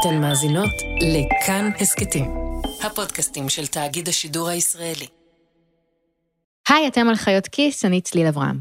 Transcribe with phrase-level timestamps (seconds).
[0.00, 0.70] אתן מאזינות
[1.00, 2.24] לכאן הסכתים,
[2.82, 5.06] הפודקאסטים של תאגיד השידור הישראלי.
[6.68, 8.60] היי, אתם על חיות כיס, אני צליל אברהם.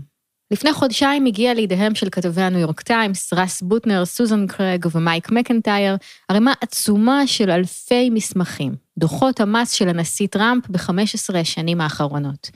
[0.51, 5.95] לפני חודשיים הגיע לידיהם של כתבי הניו יורק טיימס, רס בוטנר, סוזן קרג ומייק מקנטייר,
[6.29, 12.49] ערימה עצומה של אלפי מסמכים, דוחות המס של הנשיא טראמפ ב-15 השנים האחרונות.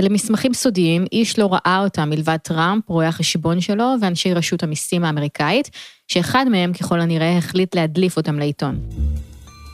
[0.00, 5.04] אלה מסמכים סודיים, איש לא ראה אותם מלבד טראמפ, רואי החשבון שלו ואנשי רשות המיסים
[5.04, 5.70] האמריקאית,
[6.08, 8.80] שאחד מהם ככל הנראה החליט להדליף אותם לעיתון.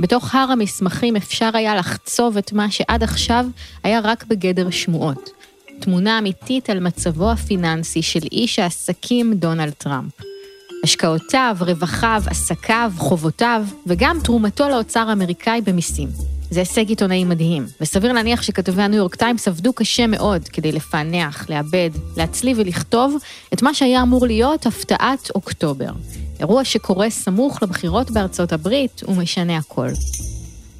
[0.00, 3.46] בתוך הר המסמכים אפשר היה לחצוב את מה שעד עכשיו
[3.82, 5.30] היה רק בגדר שמועות.
[5.80, 10.12] תמונה אמיתית על מצבו הפיננסי של איש העסקים דונלד טראמפ.
[10.84, 16.37] השקעותיו, רווחיו, עסקיו, חובותיו, וגם תרומתו לאוצר האמריקאי במיסים.
[16.50, 21.50] זה הישג עיתונאי מדהים, וסביר להניח שכתבי הניו יורק טיימס עבדו קשה מאוד כדי לפענח,
[21.50, 23.16] לעבד, להצליב ולכתוב
[23.52, 25.90] את מה שהיה אמור להיות הפתעת אוקטובר.
[26.40, 29.88] אירוע שקורה סמוך לבחירות בארצות הברית ומשנה הכל.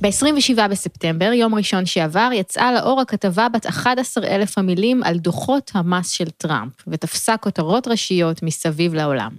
[0.01, 6.31] ב-27 בספטמבר, יום ראשון שעבר, יצאה לאור הכתבה בת 11,000 המילים על דוחות המס של
[6.31, 9.31] טראמפ, ותפסה כותרות ראשיות מסביב לעולם.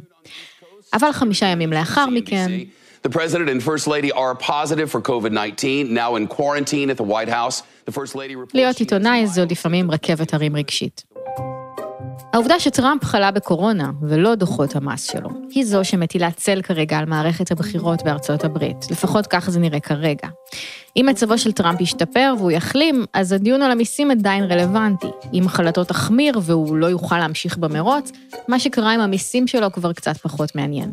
[0.93, 2.51] אבל חמישה ימים לאחר מכן...
[3.01, 7.29] The president and first lady are positive for COVID-19, now in quarantine at the White
[7.29, 7.63] House.
[7.85, 8.53] The first lady reports...
[8.53, 11.03] להיות עיתונאי זו לפעמים רכבת הרים רגשית.
[12.33, 17.51] העובדה שטראמפ חלה בקורונה, ולא דוחות המס שלו, היא זו שמטילה צל כרגע על מערכת
[17.51, 18.91] הבחירות בארצות הברית.
[18.91, 20.27] לפחות כך זה נראה כרגע.
[20.97, 25.07] אם מצבו של טראמפ ישתפר והוא יחלים, אז הדיון על המיסים עדיין רלוונטי.
[25.33, 28.11] אם מחלתו תחמיר והוא לא יוכל להמשיך במרוץ,
[28.47, 30.91] מה שקרה עם המיסים שלו כבר קצת פחות מעניין.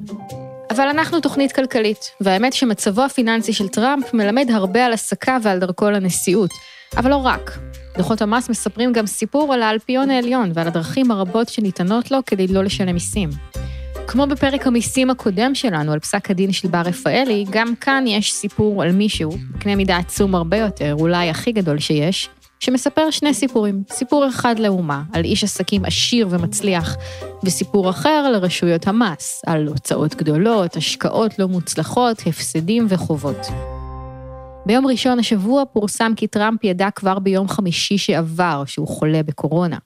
[0.70, 5.90] אבל אנחנו תוכנית כלכלית, והאמת שמצבו הפיננסי של טראמפ מלמד הרבה על עסקה ועל דרכו
[5.90, 6.50] לנשיאות,
[6.96, 7.58] אבל לא רק.
[7.96, 12.64] דוחות המס מספרים גם סיפור על האלפיון העליון ועל הדרכים הרבות שניתנות לו כדי לא
[12.64, 13.30] לשלם מיסים.
[14.06, 18.82] כמו בפרק המיסים הקודם שלנו על פסק הדין של בר רפאלי, גם כאן יש סיפור
[18.82, 22.28] על מישהו, בקנה מידה עצום הרבה יותר, אולי הכי גדול שיש,
[22.60, 23.82] שמספר שני סיפורים.
[23.90, 26.96] סיפור אחד לאומה, על איש עסקים עשיר ומצליח,
[27.44, 33.46] וסיפור אחר לרשויות המס, על הוצאות גדולות, השקעות לא מוצלחות, הפסדים וחובות.
[34.66, 39.78] ביום ראשון השבוע פורסם כי טראמפ ידע כבר ביום חמישי שעבר שהוא חולה בקורונה.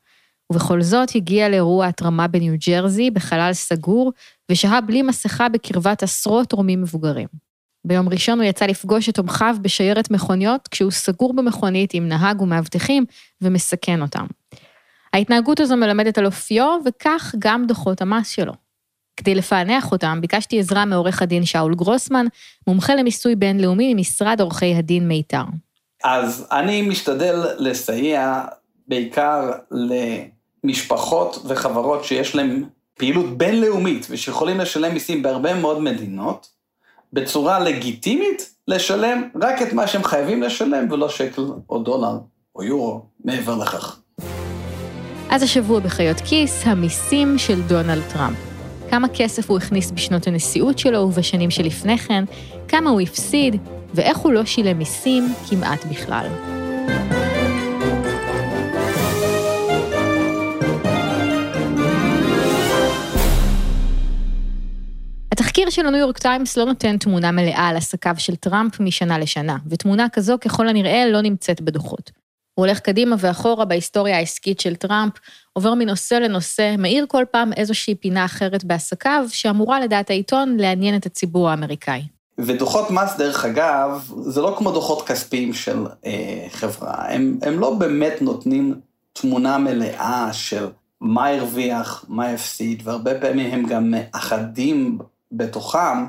[0.52, 4.12] ובכל זאת הגיע לאירוע התרמה בניו ג'רזי בחלל סגור,
[4.50, 7.49] ושהה בלי מסכה בקרבת עשרות תורמים מבוגרים.
[7.84, 13.04] ביום ראשון הוא יצא לפגוש את תומכיו בשיירת מכוניות, כשהוא סגור במכונית עם נהג ומאבטחים
[13.42, 14.26] ומסכן אותם.
[15.12, 18.52] ההתנהגות הזו מלמדת על אופיו, וכך גם דוחות המס שלו.
[19.16, 22.26] כדי לפענח אותם, ביקשתי עזרה מעורך הדין שאול גרוסמן,
[22.66, 25.44] מומחה למיסוי בינלאומי ממשרד עורכי הדין מיתר.
[26.04, 28.44] אז אני משתדל לסייע
[28.88, 29.50] בעיקר
[30.64, 32.64] למשפחות וחברות שיש להן
[32.98, 36.48] פעילות בינלאומית ושיכולים לשלם מיסים בהרבה מאוד מדינות,
[37.12, 42.18] בצורה לגיטימית לשלם רק את מה שהם חייבים לשלם ולא שקל או דולר
[42.56, 44.00] או יורו מעבר לכך.
[45.30, 48.36] אז השבוע בחיות כיס, המיסים של דונלד טראמפ.
[48.90, 52.24] כמה כסף הוא הכניס בשנות הנשיאות שלו ובשנים שלפני כן,
[52.68, 53.56] כמה הוא הפסיד,
[53.94, 56.26] ואיך הוא לא שילם מיסים כמעט בכלל.
[65.60, 69.56] התחקיר של הניו יורק טיימס לא נותן תמונה מלאה על עסקיו של טראמפ משנה לשנה,
[69.66, 72.10] ותמונה כזו ככל הנראה לא נמצאת בדוחות.
[72.54, 75.12] הוא הולך קדימה ואחורה בהיסטוריה העסקית של טראמפ,
[75.52, 81.06] עובר מנושא לנושא, מאיר כל פעם איזושהי פינה אחרת בעסקיו, שאמורה לדעת העיתון לעניין את
[81.06, 82.02] הציבור האמריקאי.
[82.38, 87.74] ודוחות מס, דרך אגב, זה לא כמו דוחות כספיים של אה, חברה, הם, הם לא
[87.74, 88.74] באמת נותנים
[89.12, 90.66] תמונה מלאה של
[91.00, 94.98] מה הרוויח, מה הפסיד, והרבה פעמים הם גם מאחדים
[95.32, 96.06] בתוכם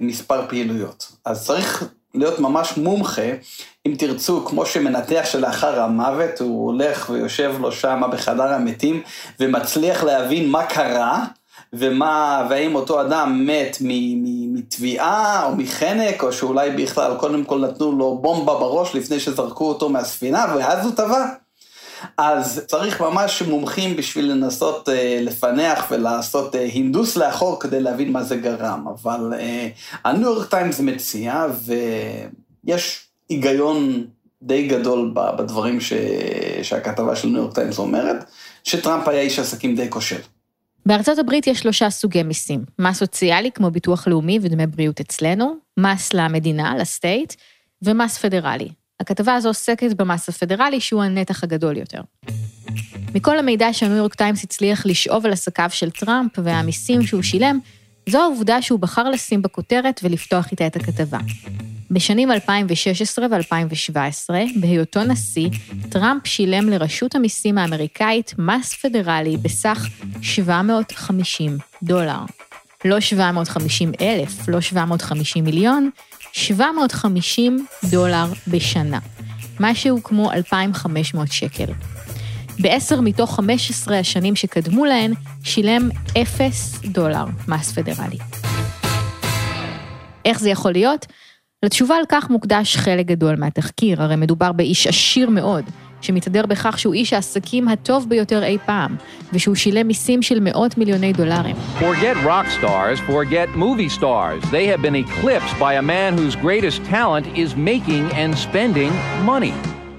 [0.00, 1.12] מספר פעילויות.
[1.24, 1.84] אז צריך
[2.14, 3.30] להיות ממש מומחה,
[3.86, 9.02] אם תרצו, כמו שמנתח שלאחר המוות, הוא הולך ויושב לו שם בחדר המתים,
[9.40, 11.24] ומצליח להבין מה קרה,
[11.72, 13.76] ומה, והאם אותו אדם מת
[14.52, 19.88] מתביעה או מחנק, או שאולי בכלל קודם כל נתנו לו בומבה בראש לפני שזרקו אותו
[19.88, 21.41] מהספינה, ואז הוא טבע.
[22.16, 28.22] אז צריך ממש מומחים בשביל לנסות אה, לפענח ולעשות אה, הינדוס לאחור כדי להבין מה
[28.22, 29.68] זה גרם, אבל אה,
[30.04, 31.46] הניו יורק טיימס מציע
[32.64, 34.04] ויש היגיון
[34.42, 35.92] די גדול בדברים ש...
[36.62, 38.24] שהכתבה של ניו יורק טיימס אומרת,
[38.64, 40.20] שטראמפ היה איש עסקים די כושל.
[40.86, 46.14] בארצות הברית יש שלושה סוגי מיסים, מס סוציאלי כמו ביטוח לאומי ודמי בריאות אצלנו, מס
[46.14, 47.34] למדינה, ל state,
[47.82, 48.68] ומס פדרלי,
[49.00, 52.00] הכתבה הזו עוסקת במס הפדרלי, שהוא הנתח הגדול יותר.
[53.14, 57.58] מכל המידע שהניו יורק טיימס הצליח לשאוב על עסקיו של טראמפ והמיסים שהוא שילם,
[58.08, 61.18] זו העובדה שהוא בחר לשים בכותרת ולפתוח איתה את הכתבה.
[61.90, 64.30] בשנים 2016 ו-2017,
[64.60, 65.48] בהיותו נשיא,
[65.88, 69.88] טראמפ שילם לרשות המיסים האמריקאית מס פדרלי בסך
[70.22, 72.18] 750 דולר.
[72.84, 75.90] לא 750 אלף, לא 750 מיליון,
[76.32, 78.98] 750 דולר בשנה.
[79.60, 81.72] משהו כמו 2,500 שקל.
[82.58, 85.12] בעשר מתוך 15 השנים שקדמו להן,
[85.44, 85.88] שילם
[86.22, 88.18] 0 דולר מס פדרלי.
[90.24, 91.06] איך זה יכול להיות?
[91.62, 95.64] לתשובה על כך מוקדש חלק גדול מהתחקיר, הרי מדובר באיש עשיר מאוד,
[96.04, 98.96] שמתהדר בכך שהוא איש העסקים הטוב ביותר אי פעם,
[99.32, 101.56] ושהוא שילם מיסים של מאות מיליוני דולרים.
[101.80, 104.50] Forget rock stars, forget movie stars.
[104.50, 108.92] They have been eclipsed by a man whose greatest talent is making and spending
[109.26, 109.52] money.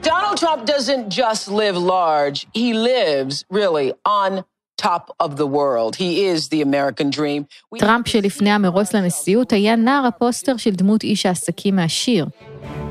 [0.03, 3.89] Donald Trump doesn't just live large, he lives really
[4.21, 4.31] on
[4.77, 5.91] top of the world.
[5.95, 7.41] He is the American dream.
[7.71, 12.25] We- טראמפ שלפני המרוץ לנשיאות היה נער הפוסטר של דמות איש העסקים העשיר.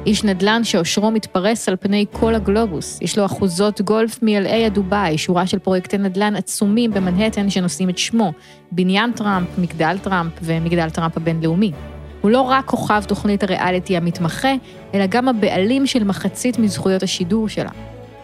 [0.06, 2.99] איש נדל"ן שעושרו מתפרס על פני כל הגלובוס.
[3.02, 7.99] יש לו אחוזות גולף מ-LA עד דובאי, שורה של פרויקטי נדל"ן עצומים במנהטן שנושאים את
[7.99, 8.32] שמו,
[8.72, 11.72] בניין טראמפ, מגדל טראמפ ומגדל טראמפ הבינלאומי.
[12.20, 14.52] הוא לא רק כוכב תוכנית הריאליטי המתמחה,
[14.94, 17.70] אלא גם הבעלים של מחצית מזכויות השידור שלה.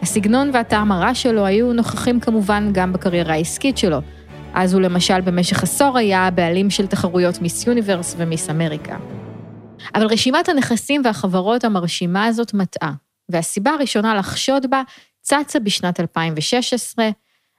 [0.03, 3.99] הסגנון והטעם הרע שלו היו נוכחים כמובן גם בקריירה העסקית שלו.
[4.55, 8.97] אז הוא למשל במשך עשור היה הבעלים של תחרויות מיס יוניברס ומיס אמריקה.
[9.95, 12.93] אבל רשימת הנכסים והחברות המרשימה הזאת מטעה,
[13.29, 14.83] והסיבה הראשונה לחשוד בה
[15.21, 17.09] צצה בשנת 2016,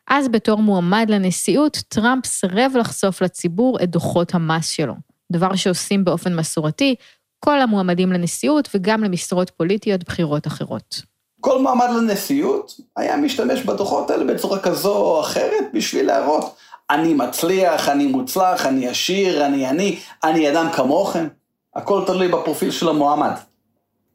[0.07, 4.93] אז בתור מועמד לנשיאות, טראמפ סירב לחשוף לציבור את דוחות המס שלו,
[5.31, 6.95] דבר שעושים באופן מסורתי
[7.39, 11.01] כל המועמדים לנשיאות וגם למשרות פוליטיות בכירות אחרות.
[11.41, 16.55] כל מועמד לנשיאות היה משתמש בדוחות האלה בצורה כזו או אחרת בשביל להראות,
[16.89, 21.27] אני מצליח, אני מוצלח, אני עשיר, אני אני, אני אדם כמוכם.
[21.75, 23.33] הכל תלוי בפרופיל של המועמד.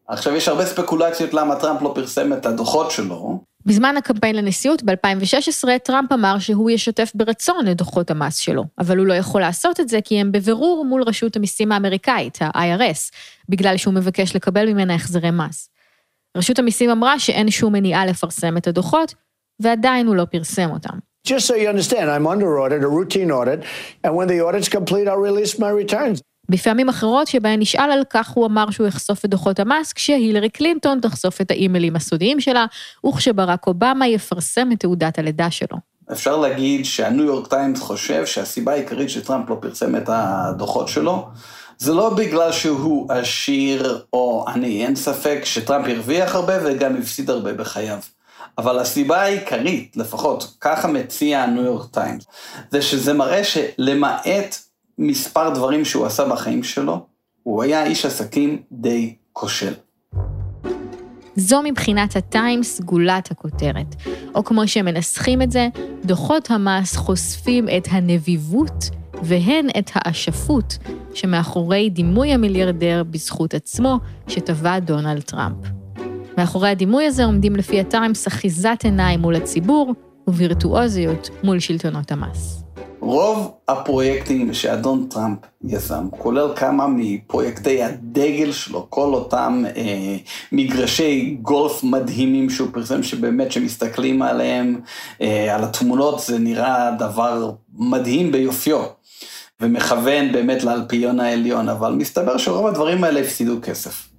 [0.08, 3.40] עכשיו, יש הרבה ספקולציות למה טראמפ לא פרסם את הדוחות שלו.
[3.66, 9.06] בזמן הקמפיין לנשיאות ב-2016, טראמפ אמר שהוא ישתף ברצון את דוחות המס שלו, אבל הוא
[9.06, 13.14] לא יכול לעשות את זה כי הם בבירור מול רשות המיסים האמריקאית, ה-IRS,
[13.48, 15.68] בגלל שהוא מבקש לקבל ממנה החזרי מס.
[16.36, 19.14] רשות המיסים אמרה שאין שום מניעה לפרסם את הדוחות,
[19.60, 20.98] ועדיין הוא לא פרסם אותם.
[21.28, 23.60] Just so you understand, I'm under audit, a routine audit,
[24.04, 26.20] and when the audit's complete, I'll release my returns.
[26.49, 31.00] בפעמים אחרות שבהן נשאל על כך, הוא אמר שהוא יחשוף את דוחות המס, כשהילרי קלינטון
[31.00, 32.67] תחשוף את האימיילים הסודיים שלה,
[33.06, 35.76] וכשברק אובמה יפרסם את תעודת הלידה שלו.
[36.12, 41.29] אפשר להגיד שהניו יורק טיימס חושב שהסיבה העיקרית שטראמפ לא פרסם את הדוחות שלו,
[41.79, 47.52] זה לא בגלל שהוא עשיר או עני, אין ספק שטראמפ הרוויח הרבה וגם הפסיד הרבה
[47.52, 47.99] בחייו.
[48.58, 52.25] אבל הסיבה העיקרית, לפחות ככה מציע הניו יורק טיימס,
[52.70, 54.56] זה שזה מראה שלמעט
[54.99, 57.06] מספר דברים שהוא עשה בחיים שלו,
[57.43, 59.73] הוא היה איש עסקים די כושל.
[61.37, 63.94] זו מבחינת הטיימס גולת הכותרת.
[64.35, 65.69] או כמו שמנסחים את זה,
[66.05, 68.91] דוחות המס חושפים את הנביבות
[69.23, 70.79] והן את האשפות
[71.14, 73.99] שמאחורי דימוי המיליארדר בזכות עצמו
[74.29, 75.56] שטבע דונלד טראמפ.
[76.38, 79.94] מאחורי הדימוי הזה עומדים לפי הטיימס אחיזת עיניים מול הציבור
[80.29, 82.63] ווירטואוזיות מול שלטונות המס.
[83.04, 90.17] רוב הפרויקטים שאדון טראמפ יזם, כולל כמה מפרויקטי הדגל שלו, כל אותם אה,
[90.52, 94.81] מגרשי גולף מדהימים שהוא פרסם, שבאמת שמסתכלים עליהם,
[95.20, 98.82] אה, על התמונות, זה נראה דבר מדהים ביופיו,
[99.60, 104.13] ומכוון באמת לאלפיון העליון, אבל מסתבר שרוב הדברים האלה הפסידו כסף.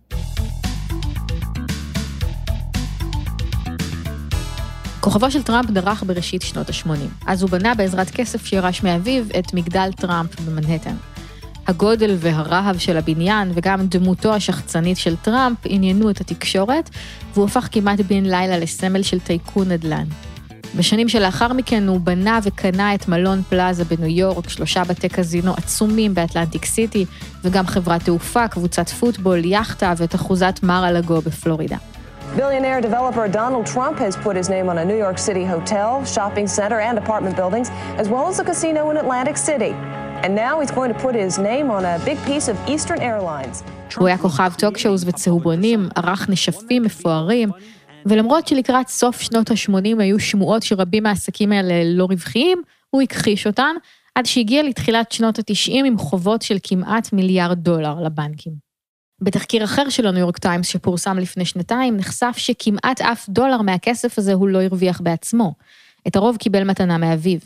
[5.06, 7.28] כוכבו של טראמפ דרך בראשית שנות ה-80.
[7.28, 10.96] אז הוא בנה בעזרת כסף שירש מאביו את מגדל טראמפ במנהטן.
[11.68, 16.90] הגודל והרהב של הבניין וגם דמותו השחצנית של טראמפ עניינו את התקשורת,
[17.34, 20.06] והוא הפך כמעט בן לילה לסמל של טייקון נדל"ן.
[20.76, 26.14] בשנים שלאחר מכן הוא בנה וקנה את מלון פלאזה בניו יורק, שלושה בתי קזינו עצומים
[26.14, 27.06] באטלנטיק סיטי,
[27.44, 31.78] וגם חברת תעופה, קבוצת פוטבול, יאכטה ואת אחוזת מר אלגו בפלורידה.
[32.36, 36.48] Billionaire developer Donald Trump has put his name on a New York City hotel, shopping
[36.48, 37.68] center, and apartment buildings,
[38.02, 39.74] as well as a casino in Atlantic City.
[40.24, 43.64] And now he's going to put his name on a big piece of Eastern Airlines.
[43.98, 47.50] הוא היה כוכב טוק שואוז וצהובונים, ערך נשפים מפוארים,
[48.06, 53.76] ולמרות שלקראת סוף שנות ה-80 היו שמועות שרבים מהעסקים האלה לא רווחיים, הוא הכחיש אותן,
[54.16, 58.65] עד שהגיע לתחילת שנות ה-90 עם חובות של כמעט מיליארד דולר לבנקים.
[59.22, 64.34] בתחקיר אחר של הניו יורק טיימס שפורסם לפני שנתיים, נחשף שכמעט אף דולר מהכסף הזה
[64.34, 65.54] הוא לא הרוויח בעצמו.
[66.08, 67.40] את הרוב קיבל מתנה מאביו.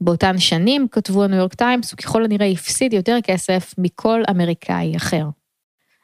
[0.00, 5.26] באותן שנים, כתבו הניו יורק טיימס, הוא ככל הנראה הפסיד יותר כסף מכל אמריקאי אחר.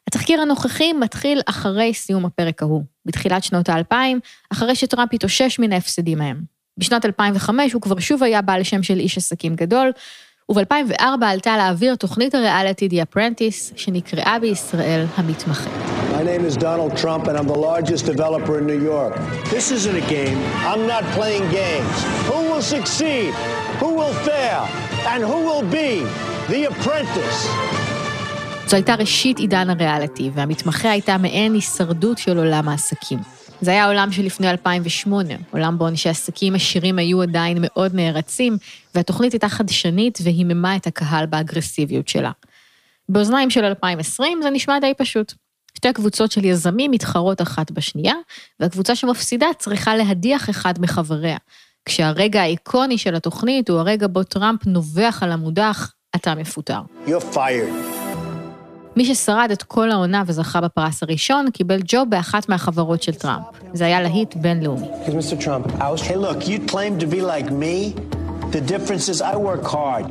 [0.06, 4.20] התחקיר הנוכחי מתחיל אחרי סיום הפרק ההוא, בתחילת שנות האלפיים,
[4.52, 6.42] אחרי שטראמפ התאושש מן ההפסדים ההם.
[6.78, 9.92] בשנת 2005 הוא כבר שוב היה בעל שם של איש עסקים גדול,
[10.50, 15.70] וב-2004 עלתה לאוויר תוכנית הריאליטי The Apprentice, שנקראה בישראל המתמחה.
[16.12, 19.14] My name is Donald Trump, and I'm the largest developer in New York.
[19.54, 20.38] This isn't a game.
[20.70, 21.96] I'm not playing games.
[22.30, 23.32] Who will succeed?
[23.82, 24.62] Who will fail?
[25.12, 25.90] And who will be
[26.52, 27.38] the apprentice?
[28.66, 33.39] זו הייתה ראשית עידן הריאליטי, והמתמחה הייתה מעין הישרדות של עולם העסקים.
[33.60, 38.56] זה היה עולם שלפני 2008, עולם בו אנשי עסקים עשירים היו עדיין מאוד נערצים,
[38.94, 42.30] והתוכנית הייתה חדשנית והיממה את הקהל באגרסיביות שלה.
[43.08, 45.32] באוזניים של 2020 זה נשמע די פשוט.
[45.74, 48.14] שתי קבוצות של יזמים מתחרות אחת בשנייה,
[48.60, 51.36] והקבוצה שמפסידה צריכה להדיח אחד מחבריה.
[51.84, 56.80] כשהרגע האיקוני של התוכנית הוא הרגע בו טראמפ נובח על המודח, אתה מפוטר.
[57.06, 57.99] You're fired.
[59.00, 63.44] מי ששרד את כל העונה וזכה בפרס הראשון, קיבל ג'וב באחת מהחברות של טראמפ.
[63.72, 64.86] זה היה להיט בינלאומי.
[65.06, 65.44] Mr.
[65.44, 66.02] Trump, I was...
[66.02, 67.94] Hey, look, you claim to be like me.
[68.52, 70.06] The difference is I work hard.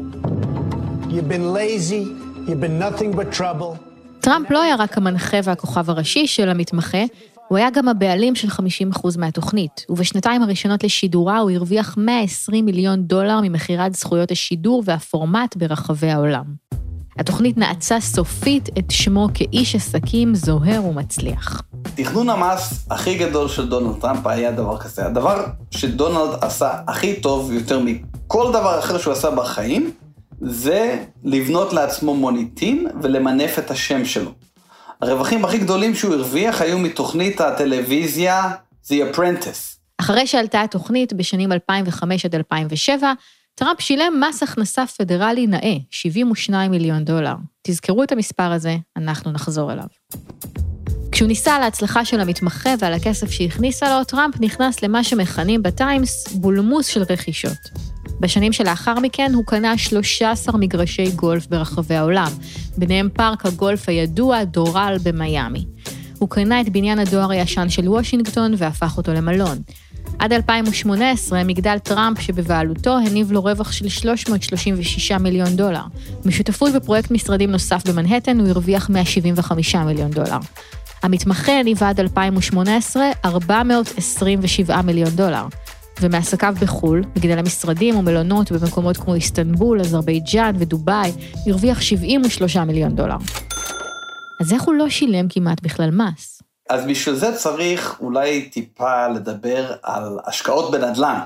[1.14, 2.04] You've been lazy.
[2.48, 3.78] You've been nothing but trouble.
[4.22, 7.04] טראמפ לא היה רק המנחה והכוכב הראשי של המתמחה,
[7.48, 13.40] הוא היה גם הבעלים של 50% מהתוכנית, ובשנתיים הראשונות לשידורה הוא הרוויח 120 מיליון דולר
[13.42, 16.69] ממכירת זכויות השידור והפורמט ברחבי העולם.
[17.20, 21.62] התוכנית נעצה סופית את שמו כאיש עסקים זוהר ומצליח.
[21.96, 25.06] תכנון המס הכי גדול של דונלד טראמפ היה דבר כזה.
[25.06, 29.92] הדבר שדונלד עשה הכי טוב יותר מכל דבר אחר שהוא עשה בחיים,
[30.42, 34.32] זה לבנות לעצמו מוניטין ולמנף את השם שלו.
[35.02, 38.52] הרווחים הכי גדולים שהוא הרוויח היו מתוכנית הטלוויזיה
[38.86, 39.80] The Apprentice.
[39.98, 43.14] אחרי שעלתה התוכנית בשנים 2005 עד 2007,
[43.60, 47.34] טראמפ שילם מס הכנסה פדרלי נאה, 72 מיליון דולר.
[47.64, 49.86] תזכרו את המספר הזה, אנחנו נחזור אליו.
[51.12, 56.28] כשהוא ניסה על ההצלחה של המתמחה ועל הכסף שהכניסה לו, טראמפ נכנס למה שמכנים בטיימס
[56.34, 57.58] בולמוס של רכישות.
[58.20, 62.32] בשנים שלאחר מכן הוא קנה 13 מגרשי גולף ברחבי העולם,
[62.78, 65.66] ביניהם פארק הגולף הידוע דורל במיאמי.
[66.20, 69.58] הוא קנה את בניין הדואר הישן של וושינגטון והפך אותו למלון.
[70.20, 75.84] עד 2018, מגדל טראמפ שבבעלותו הניב לו רווח של 336 מיליון דולר.
[76.26, 80.38] משותפות בפרויקט משרדים נוסף במנהטן הוא הרוויח 175 מיליון דולר.
[81.04, 85.46] המתמחה הניב עד 2018 427 מיליון דולר.
[86.02, 91.12] ומעסקיו בחו"ל, מגדלי משרדים ומלונות במקומות כמו איסטנבול, אזרבייג'אן ודובאי,
[91.48, 93.18] הרוויח 73 מיליון דולר.
[94.40, 96.42] אז איך הוא לא שילם כמעט בכלל מס?
[96.70, 101.20] אז בשביל זה צריך אולי טיפה לדבר על השקעות בנדל"ן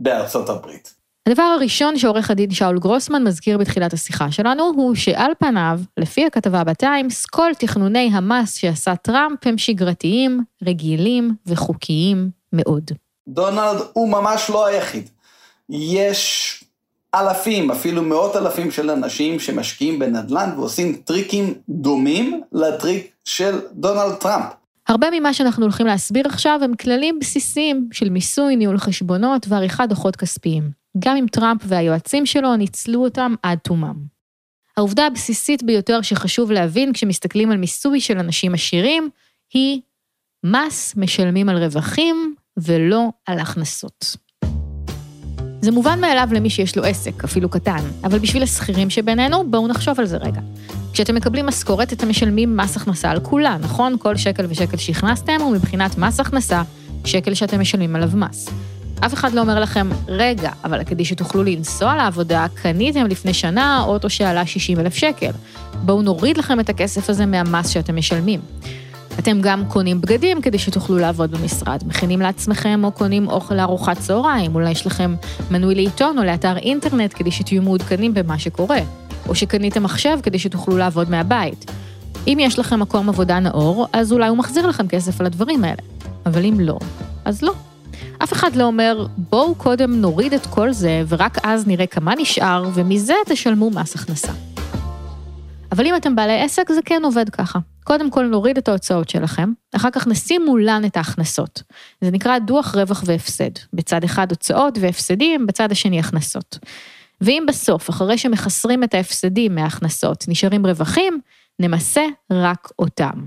[0.00, 0.94] בארצות הברית.
[1.28, 6.64] הדבר הראשון שעורך הדין שאול גרוסמן מזכיר בתחילת השיחה שלנו, הוא שעל פניו, לפי הכתבה
[6.64, 12.90] בטיימס, כל תכנוני המס שעשה טראמפ הם שגרתיים, רגילים וחוקיים מאוד.
[13.28, 15.10] דונלד הוא ממש לא היחיד.
[15.70, 16.64] יש
[17.14, 24.52] אלפים, אפילו מאות אלפים של אנשים שמשקיעים בנדל"ן ועושים טריקים דומים לטריק של דונלד טראמפ.
[24.88, 30.16] הרבה ממה שאנחנו הולכים להסביר עכשיו הם כללים בסיסיים של מיסוי, ניהול חשבונות ועריכת דוחות
[30.16, 30.70] כספיים.
[30.98, 33.96] גם אם טראמפ והיועצים שלו ניצלו אותם עד תומם.
[34.76, 39.10] העובדה הבסיסית ביותר שחשוב להבין כשמסתכלים על מיסוי של אנשים עשירים,
[39.54, 39.80] היא
[40.44, 44.16] שמס משלמים על רווחים ולא על הכנסות.
[45.60, 50.00] זה מובן מאליו למי שיש לו עסק, אפילו קטן, אבל בשביל השכירים שבינינו, בואו נחשוב
[50.00, 50.40] על זה רגע.
[50.92, 53.96] כשאתם מקבלים משכורת, אתם משלמים מס הכנסה על כולה, נכון?
[53.98, 56.62] כל שקל ושקל שהכנסתם הוא מבחינת מס הכנסה,
[57.04, 58.48] שקל שאתם משלמים עליו מס.
[59.06, 64.10] אף אחד לא אומר לכם, רגע, אבל כדי שתוכלו לנסוע לעבודה, קניתם לפני שנה אוטו
[64.10, 65.30] שעלה 60 אלף שקל.
[65.82, 68.40] בואו נוריד לכם את הכסף הזה מהמס שאתם משלמים.
[69.18, 74.54] אתם גם קונים בגדים כדי שתוכלו לעבוד במשרד, מכינים לעצמכם או קונים אוכל לארוחת צהריים,
[74.54, 75.14] אולי יש לכם
[75.50, 78.78] מנוי לעיתון או לאתר אינטרנט כדי שתהיו מעודכנים במה שקורה,
[79.28, 81.70] או שקניתם מחשב כדי שתוכלו לעבוד מהבית.
[82.26, 85.82] אם יש לכם מקום עבודה נאור, אז אולי הוא מחזיר לכם כסף על הדברים האלה.
[86.26, 86.78] אבל אם לא,
[87.24, 87.54] אז לא.
[88.22, 92.64] אף אחד לא אומר, בואו קודם נוריד את כל זה, ורק אז נראה כמה נשאר,
[92.74, 94.32] ומזה תשלמו מס הכנסה.
[95.72, 97.58] אבל אם אתם בעלי עסק, זה כן עובד ככה.
[97.84, 101.62] קודם כל נוריד את ההוצאות שלכם, אחר כך נשים מולן את ההכנסות.
[102.00, 103.50] זה נקרא דוח רווח והפסד.
[103.72, 106.58] בצד אחד הוצאות והפסדים, בצד השני הכנסות.
[107.22, 111.20] ואם בסוף, אחרי שמחסרים את ההפסדים מההכנסות, נשארים רווחים,
[111.58, 113.24] נמסה רק אותם.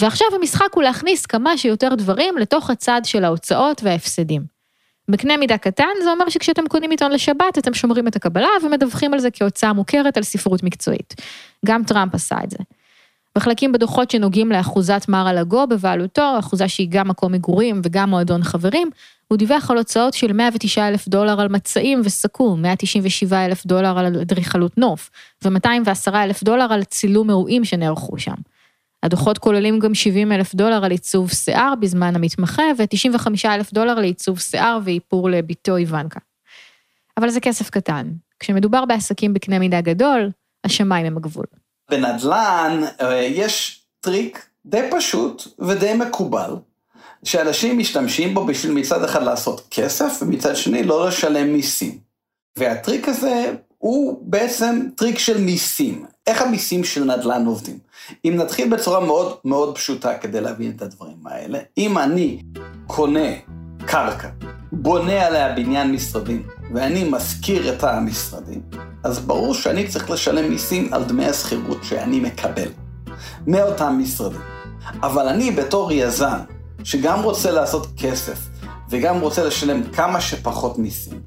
[0.00, 4.42] ועכשיו המשחק הוא להכניס כמה שיותר דברים לתוך הצד של ההוצאות וההפסדים.
[5.08, 9.20] בקנה מידה קטן זה אומר שכשאתם קונים עיתון לשבת אתם שומרים את הקבלה ומדווחים על
[9.20, 11.14] זה כהוצאה מוכרת על ספרות מקצועית.
[11.66, 12.58] גם טראמפ עשה את זה.
[13.36, 18.90] בחלקים בדוחות שנוגעים לאחוזת מר הלגו בבעלותו, אחוזה שהיא גם מקום מגורים וגם מועדון חברים,
[19.28, 24.06] הוא דיווח על הוצאות של 109 אלף דולר על מצעים וסכו"ם, 197 אלף דולר על
[24.20, 25.10] אדריכלות נוף,
[25.44, 28.34] ו-210 אלף דולר על צילום אירועים שנערכו שם.
[29.02, 34.40] הדוחות כוללים גם 70 אלף דולר על עיצוב שיער בזמן המתמחה, ו-95 אלף דולר לעיצוב
[34.40, 36.20] שיער ואיפור לביתו איוונקה.
[37.16, 38.10] אבל זה כסף קטן.
[38.40, 40.30] כשמדובר בעסקים בקנה מידה גדול,
[40.64, 41.44] השמיים הם הגבול.
[41.90, 46.50] בנדל"ן אה, יש טריק די פשוט ודי מקובל,
[47.24, 51.98] שאנשים משתמשים בו בשביל מצד אחד לעשות כסף, ומצד שני לא לשלם מיסים.
[52.58, 56.04] והטריק הזה הוא בעצם טריק של מיסים.
[56.26, 57.78] איך המיסים של נדל"ן עובדים?
[58.24, 62.42] אם נתחיל בצורה מאוד מאוד פשוטה כדי להבין את הדברים האלה, אם אני
[62.86, 63.28] קונה
[63.86, 64.28] קרקע,
[64.72, 68.62] בונה עליה בניין משרדים, ואני משכיר את המשרדים,
[69.04, 72.68] אז ברור שאני צריך לשלם מיסים על דמי השכירות שאני מקבל
[73.46, 74.40] מאותם משרדים.
[75.02, 76.38] אבל אני בתור יזם,
[76.84, 78.38] שגם רוצה לעשות כסף,
[78.90, 81.20] וגם רוצה לשלם כמה שפחות מיסים,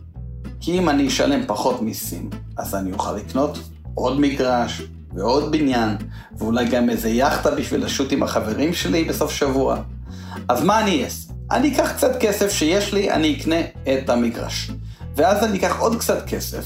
[0.60, 3.58] כי אם אני אשלם פחות מיסים, אז אני אוכל לקנות
[3.93, 4.81] עוד מגרש
[5.13, 5.98] ועוד בניין,
[6.38, 9.77] ואולי גם איזה יאכטה בשביל לשוט עם החברים שלי בסוף שבוע.
[10.48, 11.34] אז מה אני אעשה?
[11.51, 13.62] אני אקח קצת כסף שיש לי, אני אקנה
[13.93, 14.72] את המגרש.
[15.15, 16.65] ואז אני אקח עוד קצת כסף,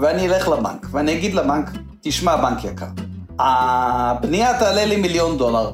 [0.00, 2.86] ואני אלך לבנק, ואני אגיד לבנק, תשמע, בנק יקר,
[3.38, 5.72] הבנייה תעלה לי מיליון דולר,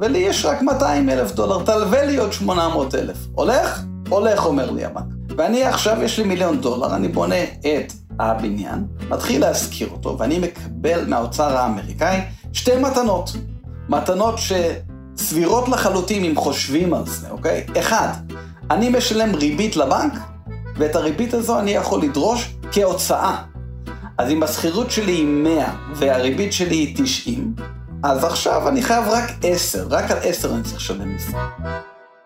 [0.00, 3.16] ולי יש רק 200 אלף דולר, תלווה לי עוד 800 אלף.
[3.32, 3.82] הולך?
[4.08, 5.04] הולך, אומר לי הבנק.
[5.36, 11.04] ואני עכשיו, יש לי מיליון דולר, אני בונה את הבניין, מתחיל להשכיר אותו, ואני מקבל
[11.06, 12.20] מהאוצר האמריקאי
[12.52, 13.30] שתי מתנות.
[13.88, 17.66] מתנות שסבירות לחלוטין אם חושבים על זה, אוקיי?
[17.78, 18.08] אחד,
[18.70, 20.12] אני משלם ריבית לבנק,
[20.76, 23.36] ואת הריבית הזו אני יכול לדרוש כהוצאה.
[24.18, 27.54] אז אם השכירות שלי היא 100 והריבית שלי היא 90,
[28.04, 31.36] אז עכשיו אני חייב רק 10, רק על 10 אני צריך לשלם מיסים.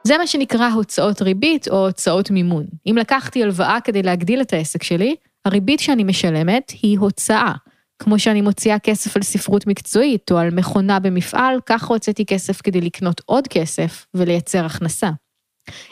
[0.06, 2.66] זה מה שנקרא הוצאות ריבית או הוצאות מימון.
[2.86, 7.52] אם לקחתי הלוואה כדי להגדיל את העסק שלי, הריבית שאני משלמת היא הוצאה.
[7.98, 12.80] כמו שאני מוציאה כסף על ספרות מקצועית או על מכונה במפעל, ככה הוצאתי כסף כדי
[12.80, 15.10] לקנות עוד כסף ולייצר הכנסה.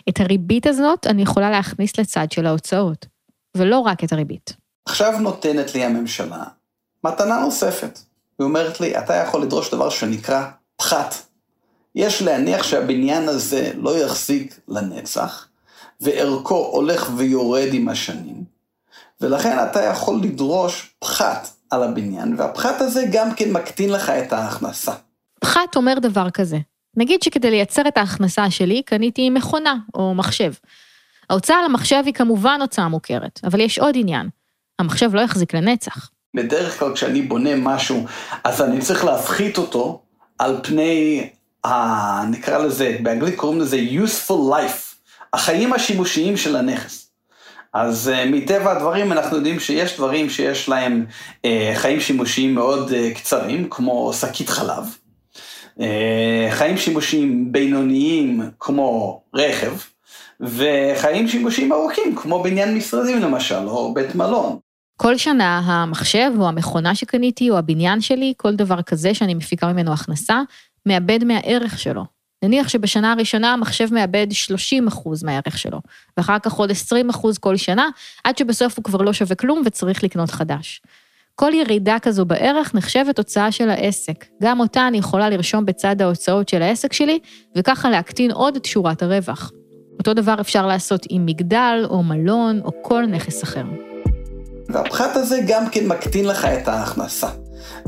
[0.08, 3.06] את הריבית הזאת אני יכולה להכניס לצד של ההוצאות,
[3.56, 4.56] ולא רק את הריבית.
[4.88, 6.44] עכשיו נותנת לי הממשלה
[7.04, 7.98] מתנה נוספת.
[8.38, 10.44] היא אומרת לי, אתה יכול לדרוש דבר שנקרא
[10.76, 11.14] פחת.
[11.94, 15.48] יש להניח שהבניין הזה לא יחזיק לנצח,
[16.00, 18.44] וערכו הולך ויורד עם השנים,
[19.20, 24.92] ולכן אתה יכול לדרוש פחת על הבניין, והפחת הזה גם כן מקטין לך את ההכנסה.
[25.40, 26.58] פחת אומר דבר כזה,
[26.96, 30.52] נגיד שכדי לייצר את ההכנסה שלי, קניתי מכונה או מחשב.
[31.30, 34.28] ההוצאה על המחשב היא כמובן הוצאה מוכרת, אבל יש עוד עניין,
[34.78, 36.10] המחשב לא יחזיק לנצח.
[36.34, 38.06] בדרך כלל כשאני בונה משהו,
[38.44, 40.02] אז אני צריך להפחית אותו
[40.38, 41.28] על פני,
[41.64, 42.26] ה...
[42.26, 44.94] נקרא לזה, באנגלית קוראים לזה useful life,
[45.32, 47.08] החיים השימושיים של הנכס.
[47.72, 51.06] אז uh, מטבע הדברים אנחנו יודעים שיש דברים שיש להם
[51.46, 54.84] uh, חיים שימושיים מאוד uh, קצרים, כמו שקית חלב.
[55.78, 55.82] Uh,
[56.50, 59.72] חיים שימושיים בינוניים כמו רכב,
[60.40, 64.58] וחיים שימושיים ארוכים כמו בניין משרדים למשל, או בית מלון.
[65.02, 69.92] כל שנה המחשב או המכונה שקניתי או הבניין שלי, כל דבר כזה שאני מפיקה ממנו
[69.92, 70.40] הכנסה,
[70.86, 72.04] מאבד מהערך שלו.
[72.44, 75.80] נניח שבשנה הראשונה המחשב מאבד 30 אחוז מהערך שלו,
[76.16, 77.88] ואחר כך עוד 20 אחוז כל שנה,
[78.24, 80.82] עד שבסוף הוא כבר לא שווה כלום וצריך לקנות חדש.
[81.34, 84.24] כל ירידה כזו בערך נחשבת הוצאה של העסק.
[84.42, 87.18] גם אותה אני יכולה לרשום בצד ההוצאות של העסק שלי,
[87.56, 89.52] וככה להקטין עוד את שורת הרווח.
[89.98, 93.91] אותו דבר אפשר לעשות עם מגדל, או מלון, או כל נכס אחר.
[94.72, 97.28] והפחת הזה גם כן מקטין לך את ההכנסה.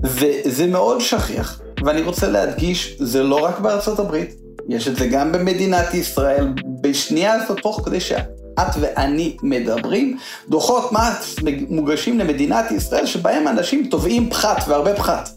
[0.03, 4.35] וזה מאוד שכיח, ואני רוצה להדגיש, זה לא רק בארצות הברית,
[4.69, 6.47] יש את זה גם במדינת ישראל,
[6.81, 10.19] בשנייה הזאת, תוך כדי שאת ואני מדברים,
[10.49, 11.37] דוחות מס
[11.69, 15.29] מוגשים למדינת ישראל, שבהם אנשים תובעים פחת, והרבה פחת.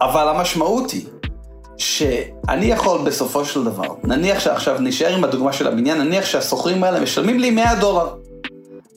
[0.00, 1.04] אבל המשמעות היא,
[1.78, 7.00] שאני יכול בסופו של דבר, נניח שעכשיו נשאר עם הדוגמה של הבניין, נניח שהשוכרים האלה
[7.00, 8.19] משלמים לי 100 דולר.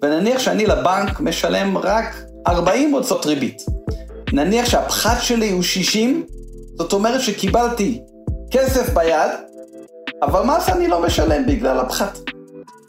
[0.03, 2.15] ונניח שאני לבנק משלם רק
[2.47, 3.61] 40 הוצאות ריבית.
[4.33, 6.25] נניח שהפחת שלי הוא 60,
[6.77, 8.01] זאת אומרת שקיבלתי
[8.51, 9.31] כסף ביד,
[10.21, 12.19] אבל מס אני לא משלם בגלל הפחת.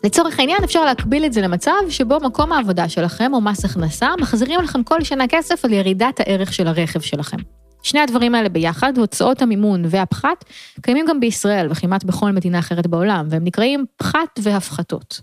[0.05, 4.61] לצורך העניין אפשר להקביל את זה למצב שבו מקום העבודה שלכם או מס הכנסה מחזירים
[4.61, 7.37] לכם כל שנה כסף על ירידת הערך של הרכב שלכם.
[7.83, 10.45] שני הדברים האלה ביחד, הוצאות המימון והפחת,
[10.83, 15.21] קיימים גם בישראל וכמעט בכל מדינה אחרת בעולם, והם נקראים פחת והפחתות.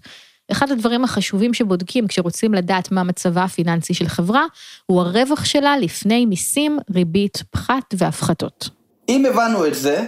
[0.52, 4.46] אחד הדברים החשובים שבודקים כשרוצים לדעת מה מצבה הפיננסי של חברה,
[4.86, 8.70] הוא הרווח שלה לפני מיסים, ריבית, פחת והפחתות.
[9.10, 10.06] אם הבנו את זה,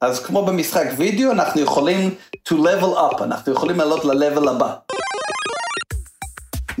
[0.00, 2.14] אז כמו במשחק וידאו, אנחנו יכולים
[2.48, 4.74] to level up, אנחנו יכולים לעלות ל-level הבא.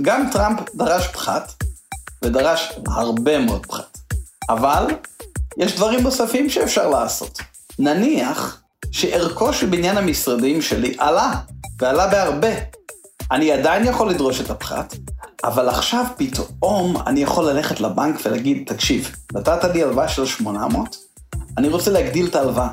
[0.02, 1.52] גם טראמפ דרש פחת,
[2.24, 3.98] ודרש הרבה מאוד פחת.
[4.48, 4.86] אבל
[5.58, 7.38] יש דברים נוספים שאפשר לעשות.
[7.78, 11.32] נניח שערכו של בניין המשרדים שלי עלה,
[11.80, 12.77] ועלה בהרבה.
[13.30, 14.94] אני עדיין יכול לדרוש את הפחת,
[15.44, 20.96] אבל עכשיו פתאום אני יכול ללכת לבנק ולהגיד, תקשיב, נתת לי הלוואה של 800,
[21.58, 22.68] אני רוצה להגדיל את ההלוואה.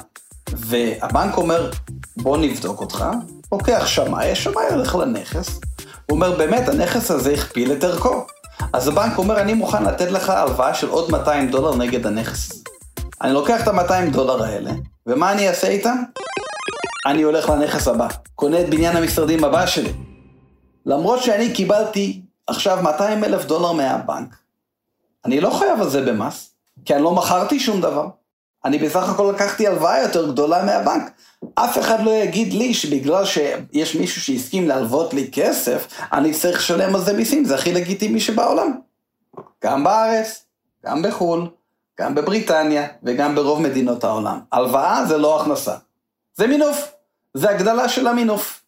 [0.49, 1.71] והבנק אומר,
[2.17, 3.05] בוא נבדוק אותך,
[3.51, 5.59] לוקח שמאי, השמאי הולך לנכס,
[6.09, 8.25] הוא אומר, באמת, הנכס הזה הכפיל את ערכו.
[8.73, 12.63] אז הבנק אומר, אני מוכן לתת לך הלוואה של עוד 200 דולר נגד הנכס.
[13.21, 14.71] אני לוקח את ה-200 דולר האלה,
[15.07, 15.97] ומה אני אעשה איתם?
[17.05, 20.04] אני הולך לנכס הבא, קונה את בניין המשרדים הבא שלי.
[20.85, 24.35] למרות שאני קיבלתי עכשיו 200 אלף דולר מהבנק,
[25.25, 26.53] אני לא חייב על זה במס,
[26.85, 28.07] כי אני לא מכרתי שום דבר.
[28.65, 31.11] אני בסך הכל לקחתי הלוואה יותר גדולה מהבנק.
[31.55, 36.95] אף אחד לא יגיד לי שבגלל שיש מישהו שהסכים להלוות לי כסף, אני צריך לשלם
[36.95, 38.71] על זה מיסים, זה הכי לגיטימי שבעולם.
[39.63, 40.45] גם בארץ,
[40.85, 41.49] גם בחו"ל,
[41.99, 44.39] גם בבריטניה וגם ברוב מדינות העולם.
[44.51, 45.75] הלוואה זה לא הכנסה.
[46.35, 46.91] זה מינוף,
[47.33, 48.61] זה הגדלה של המינוף.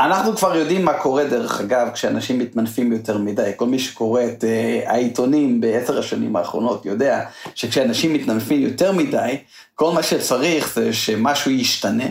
[0.00, 3.50] אנחנו כבר יודעים מה קורה, דרך אגב, כשאנשים מתמנפים יותר מדי.
[3.56, 9.38] כל מי שקורא את uh, העיתונים בעשר השנים האחרונות יודע שכשאנשים מתמנפים יותר מדי,
[9.74, 12.04] כל מה שצריך זה שמשהו ישתנה,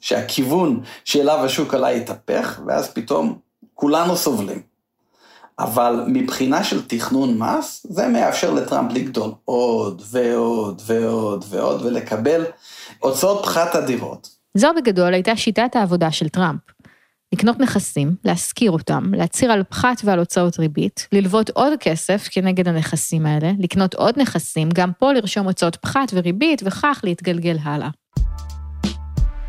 [0.00, 3.38] שהכיוון שאליו השוק עלה יתהפך, ואז פתאום
[3.74, 4.62] כולנו סובלים.
[5.58, 12.44] אבל מבחינה של תכנון מס, זה מאפשר לטראמפ לגדול עוד ועוד ועוד ועוד ולקבל
[12.98, 14.28] הוצאות פחת אדירות.
[14.54, 16.60] זו בגדול הייתה שיטת העבודה של טראמפ.
[17.34, 23.26] לקנות נכסים, להשכיר אותם, להצהיר על פחת ועל הוצאות ריבית, ללוות עוד כסף כנגד הנכסים
[23.26, 27.88] האלה, לקנות עוד נכסים, גם פה לרשום הוצאות פחת וריבית, וכך להתגלגל הלאה.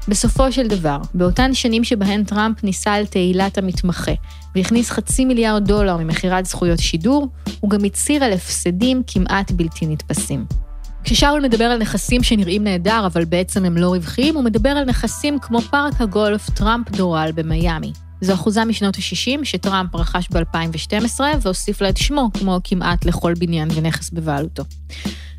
[0.07, 4.11] בסופו של דבר, באותן שנים שבהן טראמפ ניסה על תהילת המתמחה
[4.55, 7.27] והכניס חצי מיליארד דולר ממכירת זכויות שידור,
[7.59, 10.45] הוא גם הצהיר על הפסדים כמעט בלתי נתפסים.
[11.05, 15.39] כששאול מדבר על נכסים שנראים נהדר, אבל בעצם הם לא רווחיים, הוא מדבר על נכסים
[15.39, 17.93] כמו פארק הגולף טראמפ דורל במיאמי.
[18.21, 23.67] זו אחוזה משנות ה-60 שטראמפ רכש ב-2012 והוסיף לה את שמו, כמו כמעט לכל בניין
[23.75, 24.63] ונכס בבעלותו.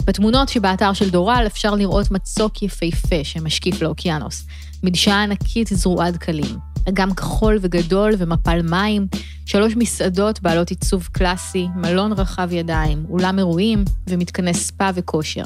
[0.04, 4.46] בתמונות שבאתר של דורל אפשר לראות מצוק יפהפה שמשקיף לאוקיינוס,
[4.82, 9.06] מדשאה ענקית זרועה דקלים, אגם כחול וגדול ומפל מים,
[9.46, 15.44] שלוש מסעדות בעלות עיצוב קלאסי, מלון רחב ידיים, אולם אירועים ומתקני ספא וכושר.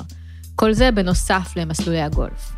[0.57, 2.53] כל זה בנוסף למסלולי הגולף.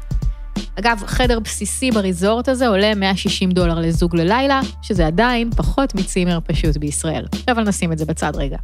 [0.79, 6.77] אגב, חדר בסיסי בריזורט הזה עולה 160 דולר לזוג ללילה, שזה עדיין פחות מצימר פשוט
[6.77, 7.27] בישראל.
[7.49, 8.59] אבל נשים את זה בצד רגע.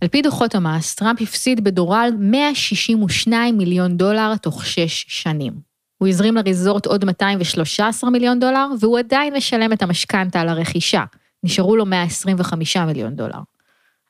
[0.00, 5.67] על פי דוחות המס, טראמפ הפסיד בדורל 162 מיליון דולר תוך שש שנים.
[5.98, 11.04] הוא הזרים לריזורט עוד 213 מיליון דולר, והוא עדיין משלם את המשכנתה על הרכישה.
[11.44, 13.38] נשארו לו 125 מיליון דולר.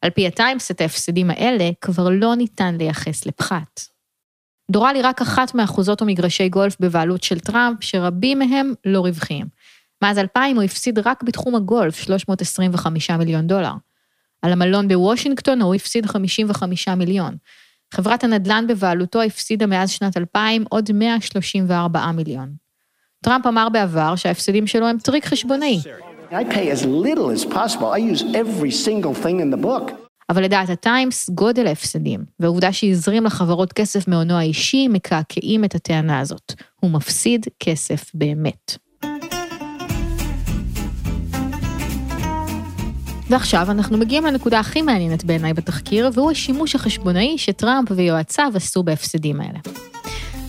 [0.02, 3.80] על פי הטיימס, את ההפסדים האלה כבר לא ניתן לייחס לפחת.
[4.70, 9.46] דורל היא רק אחת מאחוזות ומגרשי גולף בבעלות של טראמפ, שרבים מהם לא רווחיים.
[10.02, 13.72] מאז 2000 הוא הפסיד רק בתחום הגולף 325 מיליון דולר.
[14.42, 17.36] על המלון בוושינגטון הוא הפסיד 55 מיליון.
[17.94, 22.52] חברת הנדל"ן בבעלותו הפסידה מאז שנת 2000 עוד 134 מיליון.
[23.24, 25.80] טראמפ אמר בעבר שההפסדים שלו הם טריק חשבונאי.
[30.28, 36.52] אבל לדעת הטיימס, גודל ההפסדים, והעובדה שהזרים לחברות כסף מהונו האישי, מקעקעים את הטענה הזאת.
[36.80, 38.87] הוא מפסיד כסף באמת.
[43.30, 49.40] ועכשיו אנחנו מגיעים לנקודה הכי מעניינת בעיניי בתחקיר, והוא השימוש החשבונאי שטראמפ ויועציו עשו בהפסדים
[49.40, 49.58] האלה.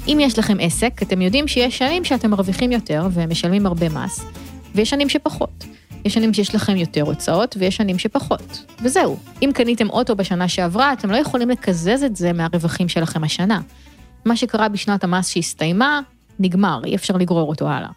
[0.08, 4.26] אם יש לכם עסק, אתם יודעים שיש שנים שאתם מרוויחים יותר ומשלמים הרבה מס,
[4.76, 5.66] ויש שנים שפחות.
[6.06, 8.66] יש שנים שיש לכם יותר הוצאות, ויש שנים שפחות.
[8.82, 9.18] וזהו.
[9.42, 13.62] אם קניתם אוטו בשנה שעברה, אתם לא יכולים לקזז את זה מהרווחים שלכם השנה.
[14.26, 16.02] מה שקרה בשנת המס שהסתיימה,
[16.40, 17.90] נגמר, אי אפשר לגרור אותו הלאה.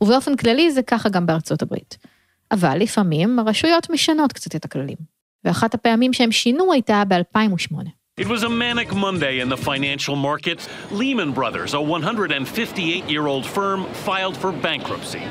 [0.00, 2.11] ובאופן כללי זה ככה גם בארצות הברית.
[2.52, 4.96] אבל לפעמים הרשויות משנות קצת את הכללים.
[5.44, 7.74] ואחת הפעמים שהם שינו הייתה ב-2008.
[8.20, 10.68] It was a manic Monday in the financial markets.
[11.00, 15.22] Lehman Brothers, a 158-year-old firm, filed for bankruptcy.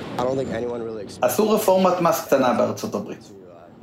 [1.22, 3.32] עשו רפורמת מס קטנה בארצות הברית.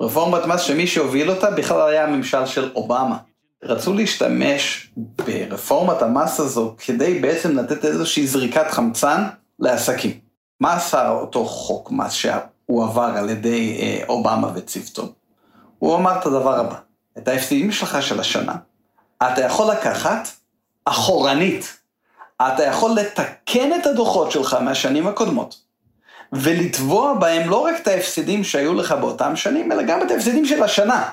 [0.01, 3.17] רפורמת מס שמי שהוביל אותה בכלל היה הממשל של אובמה.
[3.65, 9.25] רצו להשתמש ברפורמת המס הזו כדי בעצם לתת איזושהי זריקת חמצן
[9.59, 10.13] לעסקים.
[10.61, 12.13] מה עשה אותו חוק מס
[12.71, 15.13] הועבר על ידי אה, אובמה וצוותו,
[15.79, 16.77] הוא אמר את הדבר הבא,
[17.19, 18.57] את ההפסדים שלך של השנה,
[19.23, 20.29] אתה יכול לקחת
[20.85, 21.77] אחורנית,
[22.37, 25.57] אתה יכול לתקן את הדוחות שלך מהשנים הקודמות,
[26.33, 30.63] ולתבוע בהם לא רק את ההפסדים שהיו לך באותם שנים, אלא גם את ההפסדים של
[30.63, 31.09] השנה.